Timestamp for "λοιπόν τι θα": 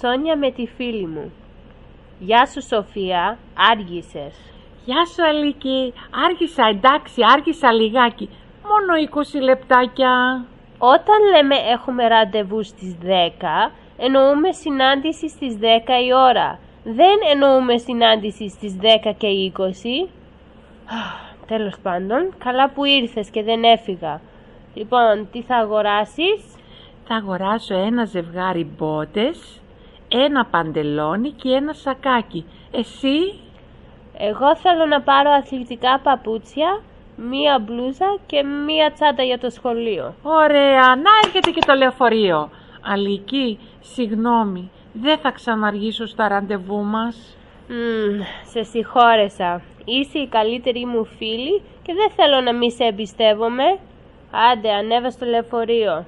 24.74-25.56